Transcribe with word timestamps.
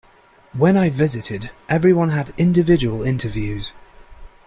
When 0.53 0.77
I 0.77 0.89
visited 0.89 1.51
everyone 1.69 2.09
had 2.09 2.33
individual 2.35 3.03
interviews. 3.03 3.71